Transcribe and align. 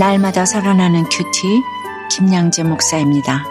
날마다 0.00 0.46
살아나는 0.46 1.04
큐티 1.10 1.62
김양재 2.10 2.62
목사입니다. 2.62 3.44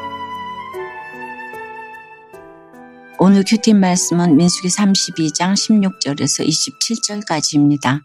오늘 3.19 3.43
큐티 3.45 3.75
말씀은 3.75 4.35
민수기 4.35 4.67
32장 4.69 5.53
16절에서 5.53 6.47
27절까지입니다. 6.47 8.01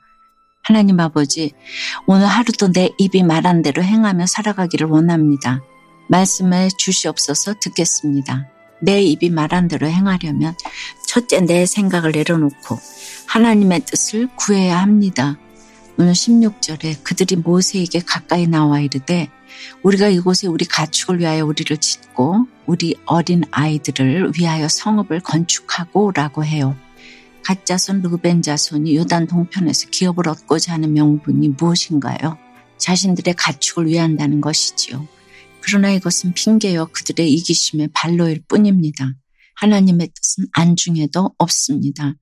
하나님 0.63 1.01
아버지, 1.01 1.55
오늘 2.07 2.27
하루도 2.27 2.73
내 2.73 2.91
입이 2.99 3.23
말한 3.23 3.63
대로 3.63 3.83
행하며 3.83 4.27
살아가기를 4.27 4.89
원합니다. 4.89 5.63
말씀에 6.11 6.69
주시옵소서 6.77 7.55
듣겠습니다. 7.63 8.47
내 8.83 9.01
입이 9.01 9.31
말한 9.31 9.69
대로 9.69 9.87
행하려면 9.87 10.55
첫째 11.07 11.41
내 11.41 11.65
생각을 11.65 12.13
내려놓고 12.13 12.79
하나님의 13.27 13.87
뜻을 13.87 14.29
구해야 14.37 14.83
합니다. 14.83 15.39
오늘 15.97 16.13
16절에 16.13 17.05
그들이 17.05 17.37
모세에게 17.37 18.01
가까이 18.01 18.49
나와 18.49 18.81
이르되 18.81 19.29
우리가 19.85 20.09
이곳에 20.09 20.49
우리 20.49 20.65
가축을 20.65 21.21
위하여 21.21 21.47
우리를 21.47 21.77
짓고 21.77 22.49
우리 22.67 22.97
어린 23.07 23.45
아이들을 23.53 24.33
위하여 24.37 24.67
성읍을 24.67 25.21
건축하고 25.21 26.11
라고 26.11 26.45
해요. 26.45 26.77
가짜손 27.45 28.03
르벤 28.03 28.43
자손이 28.43 28.97
요단 28.97 29.29
동편에서 29.29 29.91
기업을 29.91 30.29
얻고자 30.29 30.73
하는 30.73 30.95
명분이 30.95 31.51
무엇인가요? 31.51 32.39
자신들의 32.79 33.35
가축을 33.35 33.87
위한다는 33.87 34.41
것이지요. 34.41 35.07
그러나 35.61 35.93
이것은 35.93 36.33
핑계여 36.35 36.87
그들의 36.87 37.33
이기심의 37.33 37.91
발로일 37.95 38.43
뿐입니다. 38.49 39.13
하나님의 39.57 40.09
뜻은 40.09 40.47
안중에도 40.53 41.35
없습니다. 41.39 42.17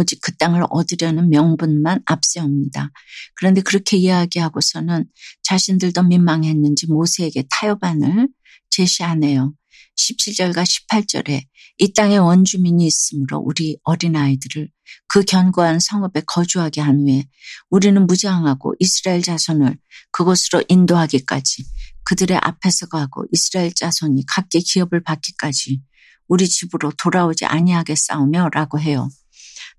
오직 0.00 0.20
그 0.22 0.34
땅을 0.36 0.64
얻으려는 0.70 1.28
명분만 1.28 2.00
앞세웁니다. 2.06 2.90
그런데 3.34 3.60
그렇게 3.60 3.96
이야기하고서는 3.98 5.04
자신들도 5.42 6.02
민망했는지 6.02 6.86
모세에게 6.86 7.44
타협안을 7.50 8.28
제시하네요. 8.70 9.52
17절과 9.96 10.64
18절에 10.64 11.44
이 11.78 11.92
땅에 11.92 12.16
원주민이 12.16 12.86
있으므로 12.86 13.38
우리 13.38 13.76
어린아이들을 13.84 14.68
그 15.08 15.22
견고한 15.22 15.78
성읍에 15.80 16.22
거주하게 16.26 16.80
한 16.80 17.00
후에 17.00 17.24
우리는 17.68 18.06
무장하고 18.06 18.74
이스라엘 18.78 19.22
자손을 19.22 19.76
그곳으로 20.12 20.64
인도하기까지 20.68 21.64
그들의 22.04 22.38
앞에서 22.42 22.86
가고 22.86 23.24
이스라엘 23.32 23.72
자손이 23.74 24.24
각기 24.26 24.60
기업을 24.60 25.02
받기까지 25.02 25.80
우리 26.28 26.48
집으로 26.48 26.92
돌아오지 26.96 27.44
아니하게 27.44 27.94
싸우며 27.96 28.50
라고 28.52 28.78
해요. 28.78 29.08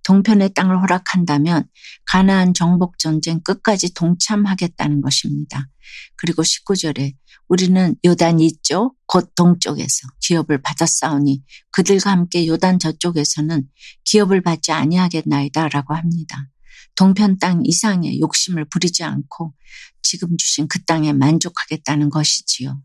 동편의 0.03 0.53
땅을 0.53 0.81
허락한다면 0.81 1.65
가나안 2.05 2.53
정복 2.53 2.97
전쟁 2.97 3.39
끝까지 3.41 3.93
동참하겠다는 3.93 5.01
것입니다. 5.01 5.67
그리고 6.15 6.41
19절에 6.41 7.13
우리는 7.47 7.95
요단 8.05 8.39
이쪽 8.39 8.95
곧 9.05 9.33
동쪽에서 9.35 10.07
기업을 10.21 10.61
받았사오니 10.61 11.43
그들과 11.71 12.11
함께 12.11 12.47
요단 12.47 12.79
저쪽에서는 12.79 13.67
기업을 14.05 14.41
받지 14.41 14.71
아니하겠나이다라고 14.71 15.93
합니다. 15.93 16.47
동편 16.95 17.39
땅 17.39 17.61
이상의 17.65 18.19
욕심을 18.19 18.65
부리지 18.65 19.03
않고 19.03 19.53
지금 20.01 20.35
주신 20.37 20.67
그 20.67 20.83
땅에 20.85 21.13
만족하겠다는 21.13 22.09
것이지요. 22.09 22.81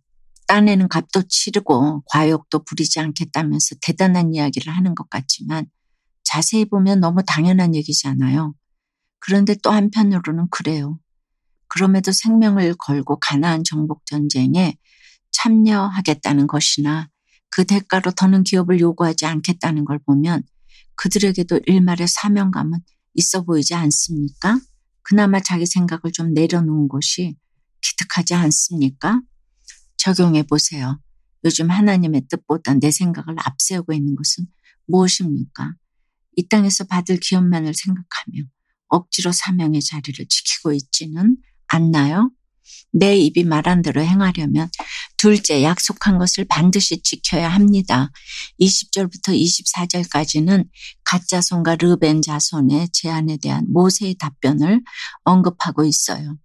딴에는 0.47 0.89
값도 0.89 1.22
치르고 1.28 2.03
과욕도 2.06 2.64
부리지 2.64 3.00
않겠다면서 3.00 3.77
대단한 3.83 4.34
이야기를 4.34 4.72
하는 4.72 4.94
것 4.94 5.11
같지만 5.11 5.67
자세히 6.37 6.67
보면 6.67 7.01
너무 7.01 7.23
당연한 7.27 7.75
얘기잖아요. 7.75 8.55
그런데 9.21 9.55
또 9.62 9.71
한편으로는 9.71 10.49
그래요. 10.50 10.99
그럼에도 11.66 12.12
생명을 12.12 12.75
걸고 12.75 13.19
가나안 13.21 13.65
정복 13.65 14.05
전쟁에 14.05 14.77
참여하겠다는 15.33 16.47
것이나 16.47 17.09
그 17.49 17.65
대가로 17.65 18.10
더는 18.10 18.44
기업을 18.44 18.81
요구하지 18.81 19.25
않겠다는 19.25 19.87
걸 19.87 19.99
보면 20.00 20.43
그들에게도 20.97 21.60
일말의 21.65 22.06
사명감은 22.06 22.81
있어 23.15 23.43
보이지 23.43 23.75
않습니까? 23.75 24.60
그나마 25.00 25.41
자기 25.41 25.65
생각을 25.65 26.12
좀 26.12 26.34
내려놓은 26.34 26.89
것이 26.89 27.34
기특하지 27.81 28.34
않습니까? 28.34 29.22
적용해 29.97 30.43
보세요. 30.43 31.00
요즘 31.44 31.71
하나님의 31.71 32.27
뜻보다 32.28 32.75
내 32.75 32.91
생각을 32.91 33.37
앞세우고 33.39 33.94
있는 33.94 34.16
것은 34.16 34.47
무엇입니까? 34.87 35.77
이 36.36 36.48
땅에서 36.48 36.84
받을 36.84 37.19
기업만을 37.19 37.74
생각하며 37.74 38.44
억지로 38.88 39.32
사명의 39.32 39.80
자리를 39.82 40.26
지키고 40.28 40.72
있지는 40.72 41.36
않나요? 41.66 42.30
내 42.92 43.16
입이 43.16 43.44
말한 43.44 43.82
대로 43.82 44.00
행하려면 44.00 44.70
둘째 45.16 45.62
약속한 45.62 46.19
것을 46.19 46.47
반드시 46.47 47.02
지켜야 47.02 47.48
합니다. 47.48 48.10
20절부터 48.60 49.38
24절까지는 49.38 50.66
가짜손과 51.04 51.76
르벤 51.76 52.22
자손의 52.22 52.88
제안에 52.92 53.38
대한 53.38 53.66
모세의 53.68 54.14
답변을 54.14 54.82
언급하고 55.24 55.84
있어요. 55.84 56.38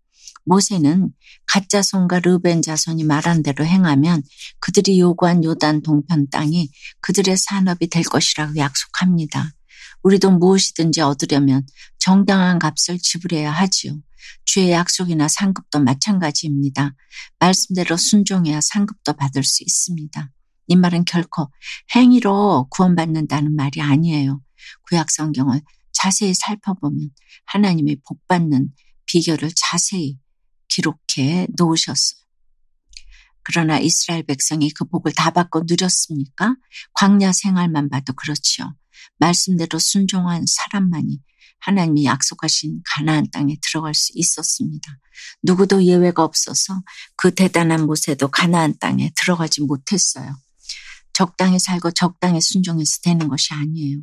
모세는 0.44 1.12
가짜손과 1.47 2.19
르벤 2.19 2.62
자손이 2.62 3.03
말한 3.03 3.44
대로 3.44 3.63
행하면 3.63 4.23
그들이 4.59 5.00
요구한 5.00 5.44
요단 5.44 5.84
동편 5.84 6.29
땅이 6.29 6.69
그들의 7.02 7.38
산업이 7.38 7.88
될 7.88 8.03
것이라고 8.03 8.56
약속합니다. 8.58 9.52
우리도 10.04 10.32
무엇이든지 10.32 11.02
얻으려면 11.02 11.66
정당한 12.00 12.60
값을 12.60 13.00
지불해야 13.00 13.52
하지요. 13.52 13.98
주의 14.46 14.72
약속이나 14.72 15.28
상급도 15.28 15.80
마찬가지입니다. 15.80 16.96
말씀대로 17.40 17.98
순종해야 17.98 18.60
상급도 18.62 19.14
받을 19.14 19.44
수 19.44 19.64
있습니다. 19.64 20.32
이 20.68 20.76
말은 20.76 21.06
결코 21.06 21.52
행위로 21.96 22.68
구원받는다는 22.70 23.56
말이 23.56 23.82
아니에요. 23.82 24.42
구약 24.84 25.12
성경을 25.12 25.62
자세히 25.92 26.34
살펴보면 26.34 27.10
하나님의 27.46 27.98
복받는 28.08 28.70
비결을 29.06 29.52
자세히 29.56 30.18
기록해 30.68 31.48
놓으셨어요. 31.58 32.22
그러나 33.44 33.79
이스라엘 33.79 34.24
백성이 34.24 34.72
그 34.72 34.85
복을 34.85 35.13
다 35.13 35.31
받고 35.31 35.63
누렸습니까? 35.68 36.56
광야 36.94 37.31
생활만 37.31 37.90
봐도 37.90 38.13
그렇지요. 38.13 38.75
말씀대로 39.18 39.79
순종한 39.79 40.46
사람만이 40.47 41.19
하나님이 41.59 42.06
약속하신 42.06 42.81
가나안 42.85 43.29
땅에 43.31 43.56
들어갈 43.62 43.94
수 43.94 44.12
있었습니다. 44.16 44.97
누구도 45.44 45.84
예외가 45.84 46.24
없어서 46.24 46.81
그 47.16 47.34
대단한 47.34 47.85
모세도 47.85 48.29
가나안 48.29 48.78
땅에 48.79 49.12
들어가지 49.16 49.62
못했어요. 49.62 50.35
적당히 51.13 51.59
살고 51.59 51.91
적당히 51.91 52.41
순종해서 52.41 53.00
되는 53.03 53.28
것이 53.28 53.53
아니에요. 53.53 54.00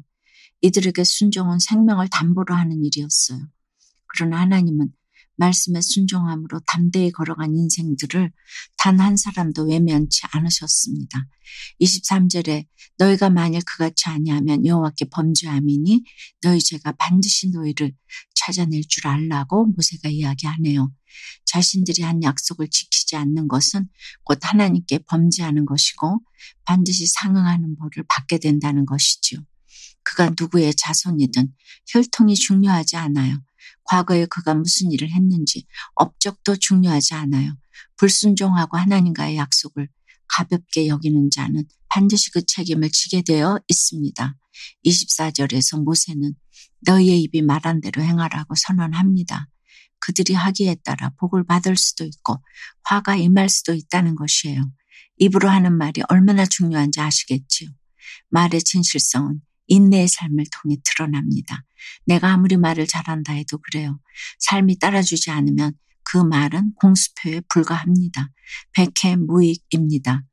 이들에게 0.60 1.03
순종은 1.05 1.59
생명을 1.59 2.09
담보로 2.09 2.55
하는 2.55 2.84
일이었어요. 2.84 3.41
그러나 4.06 4.41
하나님은 4.41 4.91
말씀에 5.38 5.81
순종함으로 5.81 6.60
담대히 6.66 7.10
걸어간 7.12 7.56
인생들을 7.56 8.32
단 8.76 8.99
한 9.00 9.16
사람도 9.16 9.65
외면치 9.66 10.22
않으셨습니다. 10.32 11.26
23절에 11.81 12.66
너희가 12.99 13.31
만일 13.31 13.60
그같이 13.65 14.09
아니하면 14.09 14.66
여호와께 14.66 15.06
범죄함이니 15.10 16.03
너희 16.43 16.60
죄가 16.60 16.93
반드시 16.93 17.50
너희를 17.50 17.93
찾아낼 18.34 18.82
줄 18.88 19.06
알라고 19.06 19.66
모세가 19.66 20.09
이야기하네요. 20.09 20.93
자신들이 21.44 22.03
한 22.03 22.22
약속을 22.22 22.69
지키지 22.70 23.16
않는 23.16 23.49
것은 23.49 23.88
곧 24.25 24.38
하나님께 24.43 25.00
범죄하는 25.06 25.64
것이고 25.64 26.20
반드시 26.64 27.06
상응하는 27.06 27.76
벌을 27.76 28.05
받게 28.08 28.38
된다는 28.38 28.84
것이지요. 28.84 29.41
그가 30.02 30.31
누구의 30.38 30.75
자손이든 30.75 31.52
혈통이 31.88 32.34
중요하지 32.34 32.96
않아요. 32.96 33.43
과거에 33.84 34.26
그가 34.26 34.55
무슨 34.55 34.93
일을 34.93 35.10
했는지 35.10 35.66
업적도 35.94 36.56
중요하지 36.56 37.14
않아요. 37.14 37.56
불순종하고 37.96 38.76
하나님과의 38.76 39.37
약속을 39.37 39.88
가볍게 40.28 40.88
여기는 40.88 41.31
자는 41.31 41.64
반드시 41.88 42.31
그 42.31 42.44
책임을 42.44 42.90
지게 42.90 43.22
되어 43.22 43.58
있습니다. 43.66 44.37
24절에서 44.84 45.82
모세는 45.82 46.34
너희의 46.82 47.22
입이 47.22 47.43
말한 47.43 47.81
대로 47.81 48.02
행하라고 48.02 48.55
선언합니다. 48.55 49.49
그들이 50.00 50.34
하기에 50.34 50.76
따라 50.84 51.10
복을 51.19 51.44
받을 51.44 51.76
수도 51.76 52.05
있고 52.05 52.43
화가 52.84 53.16
임할 53.16 53.49
수도 53.49 53.75
있다는 53.75 54.14
것이에요. 54.14 54.70
입으로 55.19 55.49
하는 55.49 55.76
말이 55.76 56.02
얼마나 56.08 56.46
중요한지 56.46 57.00
아시겠지요. 57.00 57.70
말의 58.31 58.62
진실성은 58.62 59.40
인내의 59.69 60.09
삶을 60.09 60.44
통해 60.50 60.76
드러납니다. 60.85 61.65
내가 62.06 62.32
아무리 62.32 62.56
말을 62.56 62.87
잘한다 62.87 63.35
해도 63.35 63.59
그래요. 63.59 64.00
삶이 64.41 64.79
따라주지 64.79 65.31
않으면 65.31 65.73
그 66.03 66.17
말은 66.19 66.73
공수표에 66.75 67.43
불과합니다. 67.49 68.31
백해 68.73 69.17
무익입니다. 69.17 70.25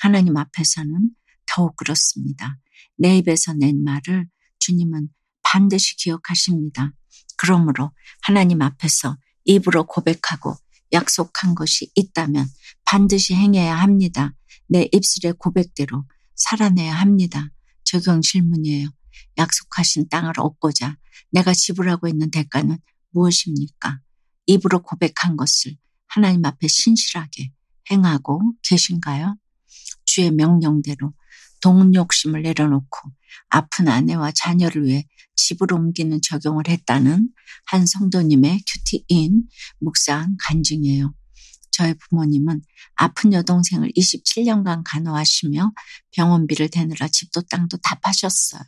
하나님 0.00 0.36
앞에서는 0.36 1.10
더욱 1.46 1.76
그렇습니다. 1.76 2.58
내 2.98 3.16
입에서 3.18 3.54
낸 3.54 3.82
말을 3.82 4.26
주님은 4.58 5.08
반드시 5.42 5.96
기억하십니다. 5.96 6.92
그러므로 7.36 7.92
하나님 8.22 8.60
앞에서 8.60 9.16
입으로 9.44 9.84
고백하고 9.86 10.54
약속한 10.92 11.54
것이 11.54 11.90
있다면 11.94 12.46
반드시 12.84 13.34
행해야 13.34 13.76
합니다. 13.76 14.34
내 14.68 14.88
입술의 14.92 15.34
고백대로 15.38 16.04
살아내야 16.34 16.92
합니다. 16.92 17.48
적용 17.90 18.20
질문이에요. 18.20 18.88
약속하신 19.36 20.08
땅을 20.08 20.34
얻고자 20.38 20.96
내가 21.32 21.52
지불하고 21.52 22.06
있는 22.06 22.30
대가는 22.30 22.78
무엇입니까? 23.10 24.00
입으로 24.46 24.82
고백한 24.82 25.36
것을 25.36 25.76
하나님 26.06 26.44
앞에 26.44 26.68
신실하게 26.68 27.52
행하고 27.90 28.40
계신가요? 28.62 29.36
주의 30.04 30.30
명령대로 30.30 31.12
동욕심을 31.60 32.42
내려놓고 32.42 33.12
아픈 33.48 33.88
아내와 33.88 34.32
자녀를 34.32 34.84
위해 34.84 35.06
집을 35.34 35.72
옮기는 35.72 36.20
적용을 36.22 36.68
했다는 36.68 37.28
한 37.66 37.86
성도님의 37.86 38.62
큐티인 38.66 39.44
묵상 39.80 40.36
간증이에요. 40.38 41.12
저희 41.80 41.94
부모님은 41.94 42.60
아픈 42.94 43.32
여동생을 43.32 43.92
27년간 43.96 44.82
간호하시며 44.84 45.72
병원비를 46.10 46.68
대느라 46.68 47.08
집도 47.08 47.40
땅도 47.40 47.78
다 47.78 47.98
파셨어요. 48.02 48.60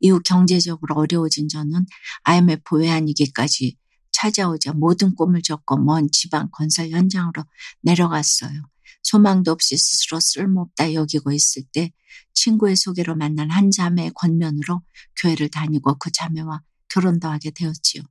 이후 0.00 0.20
경제적으로 0.24 0.96
어려워진 0.96 1.48
저는 1.48 1.86
IMF 2.24 2.78
외환위기까지 2.78 3.76
찾아오자 4.10 4.72
모든 4.72 5.14
꿈을 5.14 5.40
접고 5.40 5.76
먼 5.76 6.10
지방 6.10 6.48
건설 6.50 6.90
현장으로 6.90 7.44
내려갔어요. 7.82 8.60
소망도 9.04 9.52
없이 9.52 9.76
스스로 9.76 10.18
쓸모없다 10.18 10.94
여기고 10.94 11.30
있을 11.30 11.62
때 11.72 11.92
친구의 12.34 12.74
소개로 12.74 13.14
만난 13.14 13.52
한 13.52 13.70
자매의 13.70 14.10
권면으로 14.16 14.82
교회를 15.22 15.48
다니고 15.48 15.98
그 16.00 16.10
자매와 16.10 16.62
결혼도 16.88 17.28
하게 17.28 17.52
되었지요. 17.52 18.02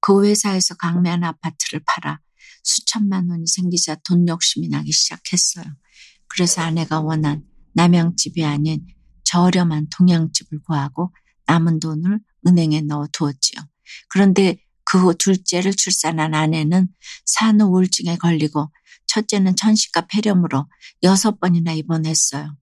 그 0.00 0.24
회사에서 0.24 0.76
강매한 0.76 1.24
아파트를 1.24 1.82
팔아 1.84 2.20
수천만 2.62 3.28
원이 3.30 3.46
생기자 3.46 3.94
돈 3.96 4.26
욕심이 4.28 4.68
나기 4.68 4.92
시작했어요. 4.92 5.64
그래서 6.28 6.62
아내가 6.62 7.00
원한 7.00 7.44
남양집이 7.74 8.44
아닌 8.44 8.86
저렴한 9.24 9.88
동양집을 9.96 10.60
구하고 10.66 11.12
남은 11.46 11.80
돈을 11.80 12.20
은행에 12.46 12.82
넣어 12.82 13.06
두었지요. 13.12 13.60
그런데 14.08 14.58
그 14.84 14.98
후 14.98 15.14
둘째를 15.14 15.74
출산한 15.74 16.34
아내는 16.34 16.88
산후 17.24 17.66
우울증에 17.66 18.16
걸리고 18.16 18.70
첫째는 19.06 19.56
천식과 19.56 20.06
폐렴으로 20.06 20.68
여섯 21.02 21.40
번이나 21.40 21.72
입원했어요. 21.72 22.56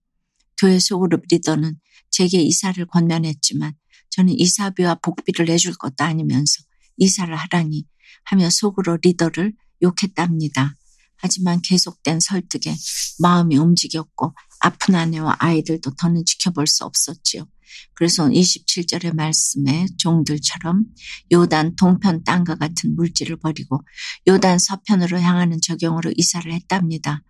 교회 0.59 0.79
소그룹 0.79 1.25
리더는 1.31 1.77
제게 2.11 2.41
이사를 2.41 2.85
권면했지만 2.87 3.75
저는 4.11 4.39
이사비와 4.39 4.97
복비를 4.97 5.47
내줄 5.47 5.75
것도 5.75 6.05
아니면서 6.05 6.63
이사를 6.97 7.35
하라니 7.35 7.87
하며 8.25 8.51
속으로 8.51 8.99
리더를 9.03 9.53
욕했답니다. 9.83 10.77
하지만 11.17 11.61
계속된 11.63 12.21
설득에 12.21 12.75
마음이 13.21 13.57
움직였고 13.57 14.35
아픈 14.61 14.95
아내와 14.95 15.37
아이들도 15.39 15.95
더는 15.95 16.25
지켜볼 16.25 16.67
수 16.67 16.85
없었지요. 16.85 17.47
그래서 17.95 18.27
27절의 18.29 19.15
말씀에 19.15 19.87
종들처럼 19.99 20.85
요단 21.33 21.77
동편 21.77 22.25
땅과 22.25 22.57
같은 22.57 22.95
물질을 22.97 23.37
버리고 23.37 23.81
요단 24.27 24.59
서편으로 24.59 25.21
향하는 25.21 25.61
적용으로 25.61 26.13
이사를 26.17 26.53
했답니다. 26.53 27.23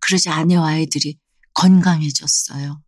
그러자 0.00 0.34
아내와 0.34 0.68
아이들이 0.68 1.18
건강해졌어요. 1.54 2.80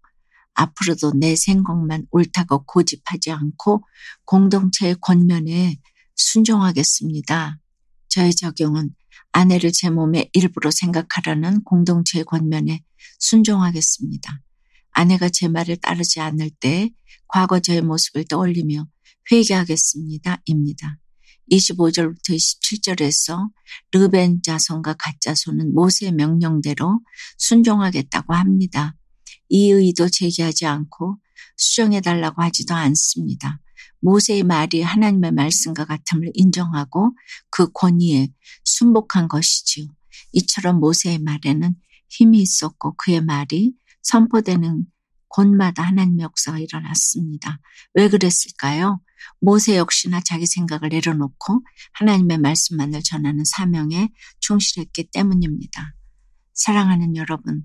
앞으로도 0.55 1.15
내 1.15 1.37
생각만 1.37 2.06
옳다고 2.11 2.65
고집하지 2.65 3.31
않고 3.31 3.85
공동체의 4.25 4.97
권면에 5.00 5.79
순종하겠습니다. 6.21 7.59
저의 8.09 8.35
적용은 8.35 8.91
아내를 9.33 9.73
제 9.73 9.91
몸의 9.91 10.31
일부로 10.33 10.71
생각하라는 10.71 11.63
공동체의 11.65 12.25
권면에 12.25 12.83
순종하겠습니다. 13.19 14.43
아내가 14.93 15.29
제 15.29 15.49
말을 15.49 15.77
따르지 15.77 16.21
않을 16.21 16.51
때 16.51 16.91
과거 17.29 17.61
저의 17.61 17.81
모습을 17.83 18.25
떠올리며 18.25 18.87
회개하겠습니다. 19.31 20.43
입니다. 20.47 20.99
25절부터 21.51 22.37
27절에서 22.37 23.51
르벤 23.93 24.43
자손과 24.43 24.95
가짜손은 24.95 25.75
모세의 25.75 26.13
명령대로 26.13 27.01
순종하겠다고 27.39 28.35
합니다. 28.35 28.97
이 29.49 29.71
의도 29.71 30.09
제기하지 30.09 30.67
않고 30.67 31.19
수정해달라고 31.57 32.43
하지도 32.43 32.75
않습니다. 32.75 33.61
모세의 34.00 34.44
말이 34.44 34.82
하나님의 34.82 35.32
말씀과 35.32 35.85
같음을 35.85 36.31
인정하고 36.35 37.12
그 37.50 37.71
권위에 37.73 38.29
순복한 38.65 39.29
것이지요. 39.29 39.87
이처럼 40.32 40.81
모세의 40.81 41.19
말에는 41.19 41.75
힘이 42.09 42.41
있었고 42.41 42.94
그의 42.97 43.21
말이 43.21 43.75
선포되는 44.03 44.87
곳마다 45.29 45.82
하나님의 45.82 46.25
역사가 46.25 46.59
일어났습니다. 46.59 47.61
왜 47.94 48.09
그랬을까요? 48.09 49.00
모세 49.41 49.77
역시나 49.77 50.21
자기 50.25 50.47
생각을 50.47 50.88
내려놓고 50.88 51.65
하나님의 51.93 52.38
말씀만을 52.38 53.03
전하는 53.03 53.44
사명에 53.44 54.09
충실했기 54.41 55.11
때문입니다. 55.12 55.94
사랑하는 56.55 57.17
여러분, 57.17 57.65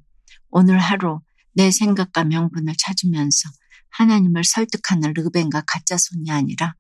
오늘 0.50 0.78
하루 0.78 1.22
내 1.54 1.72
생각과 1.72 2.26
명분을 2.26 2.76
찾으면서 2.78 3.50
하나님을 3.90 4.44
설득하는 4.44 5.14
르벤과 5.14 5.64
가짜 5.66 5.98
손이 5.98 6.32
아니라 6.32 6.76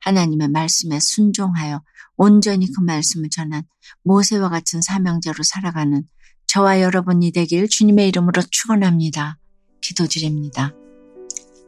하나님의 0.00 0.48
말씀에 0.48 0.98
순종하여 1.00 1.82
온전히 2.16 2.70
그 2.72 2.80
말씀을 2.80 3.30
전한 3.30 3.62
모세와 4.02 4.48
같은 4.50 4.82
사명자로 4.82 5.42
살아가는 5.42 6.02
저와 6.46 6.80
여러분이 6.80 7.32
되길 7.32 7.68
주님의 7.68 8.08
이름으로 8.08 8.42
축원합니다. 8.50 9.38
기도드립니다. 9.80 10.74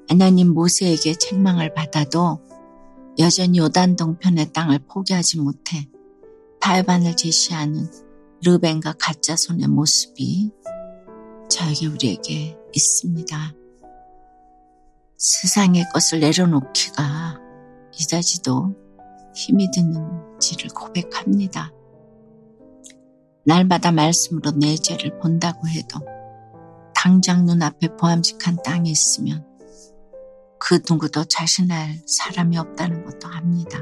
하나님 0.08 0.52
모세에게 0.52 1.14
책망을 1.14 1.72
받아도 1.74 2.42
여전히 3.18 3.58
요단 3.58 3.96
동편의 3.96 4.52
땅을 4.52 4.80
포기하지 4.88 5.38
못해 5.38 5.88
발반을 6.60 7.16
제시하는 7.16 7.90
르벤과 8.44 8.94
가짜 8.98 9.36
손의 9.36 9.68
모습이 9.68 10.50
저에게 11.48 11.86
우리에게 11.86 12.56
있습니다. 12.74 13.61
세상의 15.22 15.84
것을 15.92 16.18
내려놓기가 16.18 17.38
이다지도 17.96 18.74
힘이 19.32 19.70
드는지를 19.70 20.70
고백합니다. 20.74 21.70
날마다 23.44 23.92
말씀으로 23.92 24.50
내 24.58 24.74
죄를 24.74 25.20
본다고 25.20 25.68
해도 25.68 26.00
당장 26.92 27.46
눈앞에 27.46 27.96
보암직한 27.96 28.58
땅이 28.64 28.90
있으면 28.90 29.46
그 30.58 30.80
누구도 30.90 31.22
자신할 31.22 32.02
사람이 32.04 32.58
없다는 32.58 33.04
것도 33.04 33.28
압니다. 33.28 33.78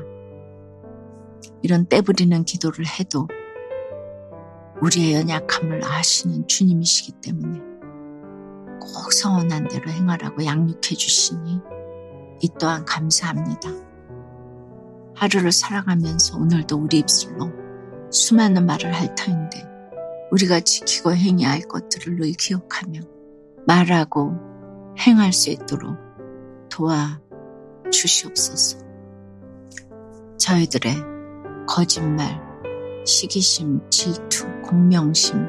이런 1.63 1.89
떼부리는 1.89 2.45
기도를 2.45 2.85
해도 2.87 3.27
우리의 4.83 5.15
연약함을 5.15 5.87
아시는 5.87 6.49
주님이시기 6.49 7.13
때문에 7.23 7.70
꼭 8.81 9.13
서원한 9.13 9.69
대로 9.69 9.91
행하라고 9.91 10.45
양육해 10.45 10.97
주시니 10.97 11.61
이 12.41 12.49
또한 12.59 12.85
감사합니다. 12.85 13.71
하루를 15.15 15.53
살아가면서 15.53 16.39
오늘도 16.39 16.77
우리 16.77 16.99
입술로 16.99 17.53
수많은 18.11 18.67
말을 18.67 18.93
할 18.93 19.15
터인데 19.15 19.69
우리가 20.33 20.61
지키고 20.61 21.15
행해야 21.15 21.51
할 21.51 21.61
것들을 21.61 22.17
늘 22.17 22.33
기억하며 22.33 23.01
말하고 23.67 24.35
행할 24.99 25.33
수 25.33 25.51
있도록 25.51 25.97
도와 26.71 27.21
주시옵소서. 27.91 28.79
저희들의 30.39 30.95
거짓말, 31.69 32.41
시기심, 33.05 33.91
질투, 33.91 34.47
공명심, 34.63 35.47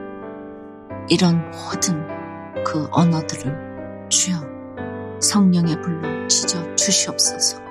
이런 1.09 1.49
모든 1.51 2.20
그 2.65 2.87
언어들을 2.91 4.07
주여 4.09 4.37
성령의 5.21 5.81
불로 5.81 6.27
찢어 6.27 6.75
주시옵소서 6.75 7.61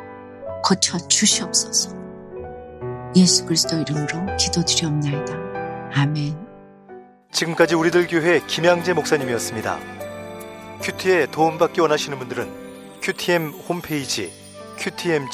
거쳐 0.63 0.99
주시옵소서 0.99 1.97
예수 3.17 3.45
그리스도 3.45 3.77
이름으로 3.77 4.37
기도드리옵나이다. 4.37 5.35
아멘 5.95 6.39
지금까지 7.33 7.75
우리들 7.75 8.07
교회 8.07 8.41
김양재 8.47 8.93
목사님이었습니다. 8.93 9.79
큐티에 10.83 11.27
도움받기 11.27 11.81
원하시는 11.81 12.19
분들은 12.19 13.01
큐티엠 13.03 13.51
홈페이지 13.69 14.31
qtm.or.kr 14.79 15.31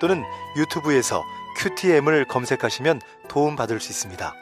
또는 0.00 0.22
유튜브에서 0.56 1.22
큐티엠을 1.58 2.26
검색하시면 2.26 3.00
도움받을 3.28 3.80
수 3.80 3.90
있습니다. 3.90 4.34